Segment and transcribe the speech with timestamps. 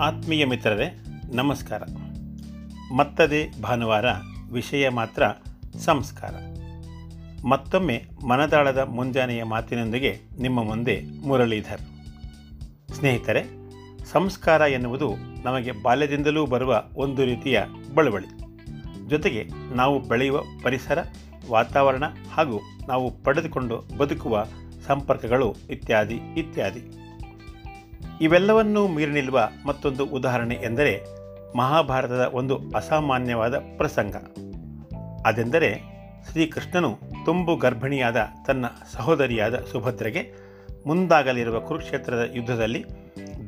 [0.00, 1.82] ಆತ್ಮೀಯ ಮಿತ್ರರೇ, ನಮಸ್ಕಾರ.
[2.96, 4.04] ಮತ್ತದೇ ಭಾನುವಾರ
[4.52, 5.22] ವಿಷಯ ಮಾತ್ರ
[5.78, 6.34] ಸಂಸ್ಕಾರ.
[7.48, 11.80] ಮತ್ತೊಮ್ಮೆ ಮನದಾಳದ ಮುಂಜಾನೆಯ ಮಾತಿನೊಂದಿಗೆ ನಿಮ್ಮ ಮುಂದೆ ಮುರಳೀಧರ್.
[12.92, 13.42] ಸ್ನೇಹಿತರೆ,
[14.04, 15.14] ಸಂಸ್ಕಾರ ಎನ್ನುವುದು
[15.44, 17.62] ನಮಗೆ ಬಾಲ್ಯದಿಂದಲೂ ಬರುವ ಒಂದು ರೀತಿಯ
[17.94, 18.26] ಬಳುವಳಿ.
[19.08, 20.98] ಜೊತೆಗೆ ನಾವು ಬೆಳೆಯುವ ಪರಿಸರ,
[21.50, 22.04] ವಾತಾವರಣ
[22.34, 24.46] ಹಾಗೂ ನಾವು ಪಡೆದುಕೊಂಡು ಬದುಕುವ
[24.86, 26.97] ಸಂಪರ್ಕಗಳು ಇತ್ಯಾದಿ ಇತ್ಯಾದಿ.
[28.20, 31.00] ಇವೆಲ್ಲವನ್ನೂ ಮೀರಿ ನಿಲ್ಲುವ ಮತ್ತೊಂದು ಉದಾಹರಣೆ ಎಂದರೆ
[31.56, 34.16] ಮಹಾಭಾರತದ ಒಂದು ಅಸಾಮಾನ್ಯವಾದ ಪ್ರಸಂಗ.
[35.26, 35.82] ಅದೆಂದರೆ
[36.30, 40.48] ಶ್ರೀಕೃಷ್ಣನು ತುಂಬು ಗರ್ಭಿಣಿಯಾದ ತನ್ನ ಸಹೋದರಿಯಾದ ಸುಭದ್ರೆಗೆ
[40.86, 42.84] ಮುಂದಾಗಲಿರುವ ಕುರುಕ್ಷೇತ್ರದ ಯುದ್ಧದಲ್ಲಿ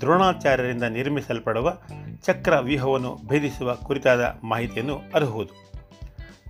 [0.01, 1.79] ದ್ರೋಣಾಚಾರ್ಯರಿಂದ ನಿರ್ಮಿಸಲ್ಪಡುವ
[2.23, 5.73] ಚಕ್ರ ವ್ಯೂಹವನ್ನು ಭೇದಿಸುವ ಕುರಿತಾದ ಮಾಹಿತಿಯನ್ನು ಅರಹುವುದು.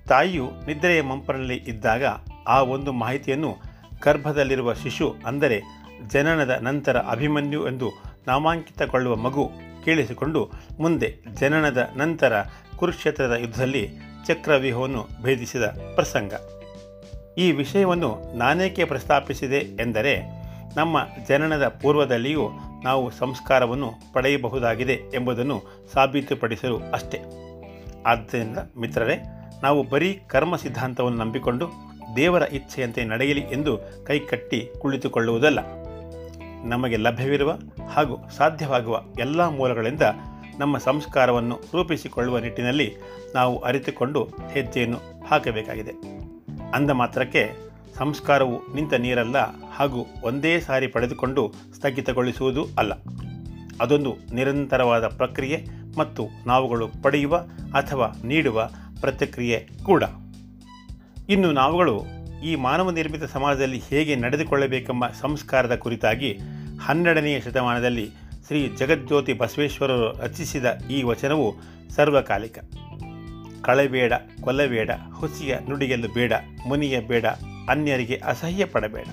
[0.09, 2.05] ತಾಯಿಯು ನಿದ್ರೆಯ ಮಂಪರಲ್ಲಿ ಇದ್ದಾಗ
[2.49, 3.57] ಆ ಒಂದು ಮಾಹಿತಿಯನ್ನು
[4.05, 5.63] ಗರ್ಭದಲ್ಲಿರುವ ಶಿಶು ಅಂದರೆ
[6.09, 9.51] ಜನನದ ನಂತರ ಅಭಿಮನ್ಯು ಎಂದು ನಾಮಾಂಕಿತಗೊಳ್ಳುವ ಮಗು
[9.85, 10.51] ಕೇಳಿಸಿಕೊಂಡು
[10.81, 12.33] ಮುಂದೆ ಜನನದ ನಂತರ
[12.77, 13.89] ಕುರುಕ್ಷೇತ್ರದ ಯುದ್ಧದಲ್ಲಿ
[14.27, 15.63] ಚಕ್ರವ್ಯೂಹವನ್ನು ಭೇದಿಸಿದ
[15.95, 16.33] ಪ್ರಸಂಗ.
[17.39, 20.41] ಈ ವಿಷಯವನ್ನು ನಾನೇಕೆ ಪ್ರಸ್ತಾಪಿಸಿದೆ ಎಂದರೆ,
[20.77, 22.51] ನಮ್ಮ ಜನನದ ಪೂರ್ವದಲ್ಲಿಯೂ
[22.85, 27.21] ನಾವು ಸಂಸ್ಕಾರವನ್ನು ಪಡೆಯಬಹುದಾಗಿದೆ ಎಂಬುದನ್ನು ಸಾಬೀತುಪಡಿಸಲು ಅಷ್ಟೇ.
[28.07, 29.17] ಆದ್ದರಿಂದ ಮಿತ್ರರೇ,
[29.63, 31.71] ನಾವು ಬರೀ ಕರ್ಮ ಸಿದ್ಧಾಂತವನ್ನು ನಂಬಿಕೊಂಡು
[32.17, 35.59] ದೇವರ ಇಚ್ಛೆಯಂತೆ ನಡೆಯಲಿ ಎಂದು ಕೈಕಟ್ಟಿ ಕುಳಿತುಕೊಳ್ಳುವುದಲ್ಲ.
[36.65, 37.59] ನಮಗೆ ಲಭ್ಯವಿರುವ
[37.89, 40.03] ಹಾಗೂ ಸಾಧ್ಯವಾಗುವ ಎಲ್ಲ ಮೂಲಗಳಿಂದ
[40.59, 42.97] ನಮ್ಮ ಸಂಸ್ಕಾರವನ್ನು ರೂಪಿಸಿಕೊಳ್ಳುವ ನಿಟ್ಟಿನಲ್ಲಿ
[43.35, 45.93] ನಾವು ಅರಿತುಕೊಂಡು ಹೆಜ್ಜೆಯನ್ನು ಹಾಕಬೇಕಾಗಿದೆ.
[46.75, 49.37] ಅಂದ ಮಾತ್ರಕ್ಕೆ ಸಂಸ್ಕಾರವು ನಿಂತ ನೀರಲ್ಲ
[49.71, 52.93] ಹಾಗೂ ಒಂದೇ ಸಾರಿ ಪಡೆದುಕೊಂಡು ಸ್ಥಗಿತಗೊಳಿಸುವುದೂ ಅಲ್ಲ.
[53.81, 55.67] ಅದೊಂದು ನಿರಂತರವಾದ ಪ್ರಕ್ರಿಯೆ
[55.99, 57.37] ಮತ್ತು ನಾವುಗಳು ಪಡೆಯುವ
[57.75, 60.05] ಅಥವಾ ನೀಡುವ ಪ್ರತಿಕ್ರಿಯೆ ಕೂಡ.
[61.29, 62.05] ಇನ್ನು ನಾವುಗಳು
[62.45, 66.39] ಈ ಮಾನವ ನಿರ್ಮಿತ ಸಮಾಜದಲ್ಲಿ ಹೇಗೆ ನಡೆದುಕೊಳ್ಳಬೇಕೆಂಬ ಸಂಸ್ಕಾರದ ಕುರಿತಾಗಿ
[66.81, 68.11] ಹನ್ನೆರಡನೆಯ ಶತಮಾನದಲ್ಲಿ
[68.47, 71.55] ಶ್ರೀ ಜಗಜ್ಯೋತಿ ಬಸವೇಶ್ವರರು ರಚಿಸಿದ ಈ ವಚನವು
[71.91, 72.59] ಸರ್ವಕಾಲಿಕ.
[73.63, 76.33] ಕಳೆಬೇಡ, ಕೊಲ್ಲಬೇಡ, ಹುಸಿಯ ನುಡಿಗೆಲ್ಲು ಬೇಡ,
[76.69, 77.27] ಮುನಿಯ ಬೇಡ,
[77.69, 79.07] ಅನ್ಯರಿಗೆ ಅಸಹ್ಯ ಪಡಬೇಡ,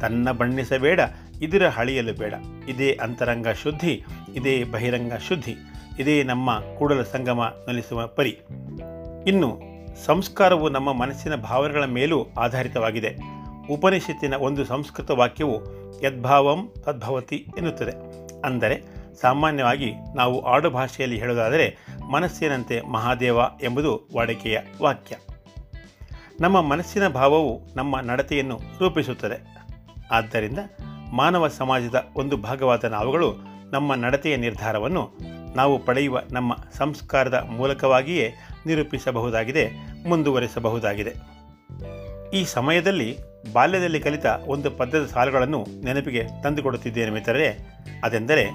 [0.00, 1.00] ತನ್ನ ಬಣ್ಣಿಸಬೇಡ,
[1.42, 2.34] ಇದರ ಹಳಿಯಲು ಬೇಡ,
[2.68, 4.04] ಇದೇ ಅಂತರಂಗ ಶುದ್ಧಿ,
[4.34, 5.56] ಇದೇ ಬಹಿರಂಗ ಶುದ್ಧಿ,
[5.98, 8.38] ಇದೇ ನಮ್ಮ ಕೂಡಲ ಸಂಗಮ ನಲಿಸುವ ಪರಿ.
[9.26, 13.16] ಇನ್ನು ಸಂಸ್ಕಾರವು ನಮ್ಮ ಮನಸ್ಸಿನ ಭಾವನೆಗಳ ಮೇಲೂ ಆಧಾರಿತವಾಗಿದೆ.
[13.70, 15.60] ಉಪನಿಷತ್ತಿನ ಒಂದು ಸಂಸ್ಕೃತ ವಾಕ್ಯವು
[16.04, 17.90] ಯದ್ಭಾವಂ ತದ್ಭವತಿ ಎನ್ನುತ್ತದೆ.
[18.46, 18.82] ಅಂದರೆ,
[19.20, 21.76] ಸಾಮಾನ್ಯವಾಗಿ ನಾವು ಆಡು ಭಾಷೆಯಲ್ಲಿ ಹೇಳುವುದಾದರೆ,
[22.10, 25.16] ಮನಸ್ಸಿನಂತೆ ಮಹಾದೇವ ಎಂಬುದು ವಾಡಿಕೆಯ ವಾಕ್ಯ.
[26.40, 29.46] ನಮ್ಮ ಮನಸ್ಸಿನ ಭಾವವು ನಮ್ಮ ನಡತೆಯನ್ನು ರೂಪಿಸುತ್ತದೆ.
[30.10, 30.58] ಆದ್ದರಿಂದ
[31.12, 33.36] ಮಾನವ ಸಮಾಜದ ಒಂದು ಭಾಗವಾದ ನಾವುಗಳು
[33.72, 35.12] ನಮ್ಮ ನಡತೆಯ ನಿರ್ಧಾರವನ್ನು
[35.56, 38.34] ನಾವು ಪಡೆಯುವ ನಮ್ಮ ಸಂಸ್ಕಾರದ ಮೂಲಕವಾಗಿಯೇ
[38.66, 39.70] ನಿರೂಪಿಸಬಹುದಾಗಿದೆ,
[40.08, 41.36] ಮುಂದುವರಿಸಬಹುದಾಗಿದೆ.
[42.32, 43.18] ಈ ಸಮಯದಲ್ಲಿ
[43.52, 47.58] ಬಾಲ್ಯದಲ್ಲಿ ಕಲಿತ ಒಂದು ಪದ್ಯದ ಸಾಲುಗಳನ್ನು ನೆನಪಿಗೆ ತಂದುಕೊಡುತ್ತಿದ್ದೇನೆ ಮಿತ್ರರೇ.
[48.04, 48.50] ಅದೆಂದರೆ,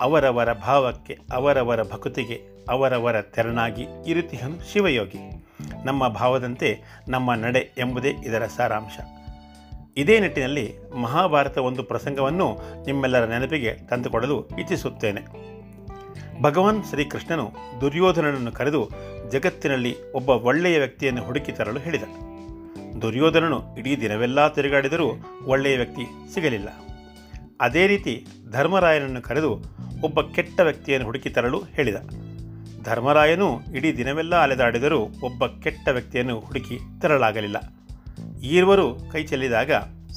[0.00, 5.46] ಅವರವರ ಭಾವಕ್ಕೆ, ಅವರವರ ಭಕ್ತಿಗೆ, ಅವರವರ ತೆರನಾಗಿ ಇರುತಿಹನು ಶಿವಯೋಗಿ.
[5.84, 8.98] ನಮ್ಮ ಭಾವದಂತೆ ನಮ್ಮ ನಡೆ ಎಂಬುದೇ ಇದರ ಸಾರಾಂಶ.
[9.96, 15.54] ಇದೇ ನಿಟ್ಟಿನಲ್ಲಿ ಮಹಾಭಾರತ ಒಂದು ಪ್ರಸಂಗವನ್ನು ನಿಮ್ಮೆಲ್ಲರ ನೆನಪಿಗೆ ತಂದುಕೊಡಲು ಇಚ್ಛಿಸುತ್ತೇನೆ.
[16.42, 18.90] ಭಗವಾನ್ ಶ್ರೀಕೃಷ್ಣನು ದುರ್ಯೋಧನನನ್ನು ಕರೆದು
[19.30, 22.02] ಜಗತ್ತಿನಲ್ಲಿ ಒಬ್ಬ ಒಳ್ಳೆಯ ವ್ಯಕ್ತಿಯನ್ನು ಹುಡುಕಿ ತರಲು ಹೇಳಿದ
[23.02, 25.08] ದುರ್ಯೋಧನನು ಇಡೀ ದಿನವೆಲ್ಲ ತಿರುಗಾಡಿದರೂ
[25.44, 26.68] ಒಳ್ಳೆಯ ವ್ಯಕ್ತಿ ಸಿಗಲಿಲ್ಲ.
[27.60, 29.62] ಅದೇ ರೀತಿ ಧರ್ಮರಾಯನನ್ನು ಕರೆದು
[30.02, 31.96] ಒಬ್ಬ ಕೆಟ್ಟ ವ್ಯಕ್ತಿಯನ್ನು ಹುಡುಕಿ ತರಲು ಹೇಳಿದ.
[32.82, 37.56] ಧರ್ಮರಾಯನು ಇಡೀ ದಿನವೆಲ್ಲ ಅಲೆದಾಡಿದರೂ ಒಬ್ಬ ಕೆಟ್ಟ ವ್ಯಕ್ತಿಯನ್ನು ಹುಡುಕಿ ತರಲಾಗಲಿಲ್ಲ.
[38.42, 39.70] ಈರ್ವರು ಕೈ ಚೆಲ್ಲಿದಾಗ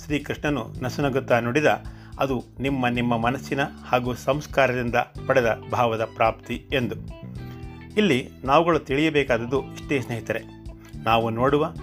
[0.06, 1.66] ಶ್ರೀಕೃಷ್ಣನು ನಸುನಗುತ್ತಾ ನುಡಿದ,
[2.20, 4.96] ಅದು ನಿಮ್ಮ ನಿಮ್ಮ ಮನಸ್ಸಿನ ಹಾಗೂ ಸಂಸ್ಕಾರದಿಂದ
[5.28, 6.96] ಪಡೆದ ಭಾವದ ಪ್ರಾಪ್ತಿ ಎಂದು.
[7.98, 10.42] ಇಲ್ಲಿ ನಾವುಗಳು ತಿಳಿಯಬೇಕಾದದ್ದು ಇಷ್ಟೇ ಸ್ನೇಹಿತರೆ.
[11.04, 11.74] ನಾವು ನೋಡುವ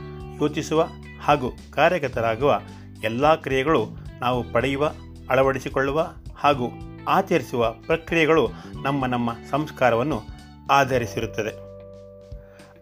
[0.41, 0.89] ಯೋಚಿಸುವ
[1.23, 2.61] ಹಾಗೂ ಕಾರ್ಯಗತರಾಗುವ
[3.05, 3.87] ಎಲ್ಲ ಕ್ರಿಯೆಗಳು
[4.21, 4.93] ನಾವು ಪಡೆಯುವ,
[5.31, 6.71] ಅಳವಡಿಸಿಕೊಳ್ಳುವ ಹಾಗೂ
[7.09, 8.49] ಆಚರಿಸುವ ಪ್ರಕ್ರಿಯೆಗಳು
[8.83, 10.23] ನಮ್ಮ ನಮ್ಮ ಸಂಸ್ಕಾರವನ್ನು
[10.71, 11.53] ಆಧರಿಸಿರುತ್ತದೆ.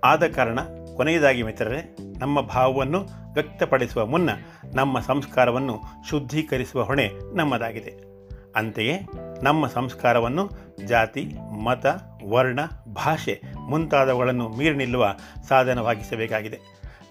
[0.04, 0.58] ಆದ ಕಾರಣ
[0.96, 4.30] ಕೊನೆಯದಾಗಿ ಮಿತ್ರರೇ, ನಮ್ಮ ಭಾವವನ್ನು ವ್ಯಕ್ತಪಡಿಸುವ ಮುನ್ನ
[4.74, 8.12] ನಮ್ಮ ಸಂಸ್ಕಾರವನ್ನು ಶುದ್ಧೀಕರಿಸುವ ಹೊಣೆ ನಮ್ಮದಾಗಿದೆ.
[8.56, 9.08] ಅಂತೆಯೇ
[9.42, 10.50] ನಮ್ಮ ಸಂಸ್ಕಾರವನ್ನು
[10.86, 11.86] ಜಾತಿ, ಮತ,
[12.28, 12.60] ವರ್ಣ
[12.94, 15.16] ಭಾಷೆ ಮುಂತಾದವುಗಳನ್ನು ಮೀರಿ ನಿಲ್ಲುವ
[15.48, 16.58] ಸಾಧನವಾಗಿಸಬೇಕಾಗಿದೆ.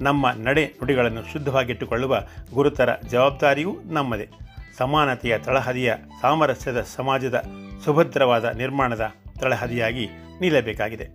[0.01, 2.21] ನಮ್ಮ ನಡೆ ನುಡಿಗಳನ್ನು ಶುದ್ಧವಾಗಿಟ್ಟುಕೊಳ್ಳುವ
[2.53, 4.29] ಗುರುತರ ಜವಾಬ್ದಾರಿಯೂ ನಮ್ಮದೇ.
[4.77, 7.43] ಸಮಾನತೆಯ ತಳಹದಿಯ ಸಾಮರಸ್ಯದ ಸಮಾಜದ
[7.85, 10.09] ಸುಭದ್ರವಾದ ನಿರ್ಮಾಣದ ತಳಹದಿಯಾಗಿ
[10.41, 11.09] ನಿಲ್ಲಬೇಕಾಗಿದೆ.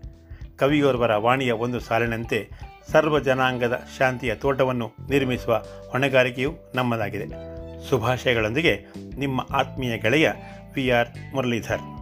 [0.56, 2.50] ಕವಿಯೋರ್ವರ ವಾಣಿಯ ಒಂದು ಸಾಲಿನಂತೆ
[2.92, 7.56] ಸರ್ವ ಜನಾಂಗದ ಶಾಂತಿಯ ತೋಟವನ್ನು ನಿರ್ಮಿಸುವ ಹೊಣೆಗಾರಿಕೆಯೂ ನಮ್ಮದಾಗಿದೆ.
[7.90, 8.86] ಶುಭಾಶಯಗಳೊಂದಿಗೆ
[9.18, 10.30] ನಿಮ್ಮ ಆತ್ಮೀಯ ಗೆಳೆಯ
[10.74, 11.95] ವಿ ಆರ್ ಮುರಳೀಧರ್.